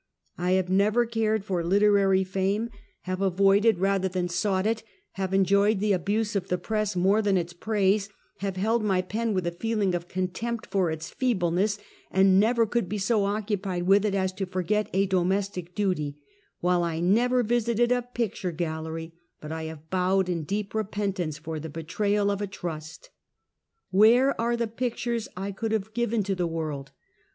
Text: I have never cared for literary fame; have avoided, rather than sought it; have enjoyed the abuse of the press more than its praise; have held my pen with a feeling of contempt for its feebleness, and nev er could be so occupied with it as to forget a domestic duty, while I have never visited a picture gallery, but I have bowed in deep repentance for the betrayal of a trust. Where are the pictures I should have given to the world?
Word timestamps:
I 0.39 0.53
have 0.53 0.67
never 0.67 1.05
cared 1.05 1.45
for 1.45 1.63
literary 1.63 2.23
fame; 2.23 2.71
have 3.01 3.21
avoided, 3.21 3.77
rather 3.77 4.07
than 4.07 4.29
sought 4.29 4.65
it; 4.65 4.81
have 5.11 5.31
enjoyed 5.31 5.79
the 5.79 5.93
abuse 5.93 6.35
of 6.35 6.47
the 6.47 6.57
press 6.57 6.95
more 6.95 7.21
than 7.21 7.37
its 7.37 7.53
praise; 7.53 8.09
have 8.39 8.55
held 8.57 8.83
my 8.83 9.03
pen 9.03 9.35
with 9.35 9.45
a 9.45 9.51
feeling 9.51 9.93
of 9.93 10.07
contempt 10.07 10.65
for 10.65 10.89
its 10.89 11.11
feebleness, 11.11 11.77
and 12.09 12.39
nev 12.39 12.57
er 12.57 12.65
could 12.65 12.89
be 12.89 12.97
so 12.97 13.25
occupied 13.25 13.83
with 13.83 14.03
it 14.03 14.15
as 14.15 14.33
to 14.33 14.47
forget 14.47 14.89
a 14.91 15.05
domestic 15.05 15.75
duty, 15.75 16.17
while 16.61 16.83
I 16.83 16.95
have 16.95 17.03
never 17.03 17.43
visited 17.43 17.91
a 17.91 18.01
picture 18.01 18.51
gallery, 18.51 19.13
but 19.39 19.51
I 19.51 19.65
have 19.65 19.91
bowed 19.91 20.29
in 20.29 20.45
deep 20.45 20.73
repentance 20.73 21.37
for 21.37 21.59
the 21.59 21.69
betrayal 21.69 22.31
of 22.31 22.41
a 22.41 22.47
trust. 22.47 23.11
Where 23.91 24.41
are 24.41 24.57
the 24.57 24.65
pictures 24.65 25.27
I 25.37 25.53
should 25.59 25.71
have 25.73 25.93
given 25.93 26.23
to 26.23 26.33
the 26.33 26.47
world? 26.47 26.91